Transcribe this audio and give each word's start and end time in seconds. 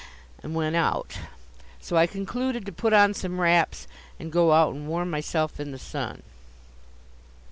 and 0.41 0.55
went 0.55 0.75
out. 0.75 1.19
So 1.79 1.95
I 1.95 2.07
concluded 2.07 2.65
to 2.65 2.71
put 2.71 2.91
on 2.91 3.13
some 3.13 3.39
wraps 3.39 3.87
and 4.19 4.31
go 4.31 4.51
out 4.51 4.73
and 4.73 4.87
warm 4.87 5.11
myself 5.11 5.59
in 5.59 5.69
the 5.71 5.77
sun. 5.77 6.23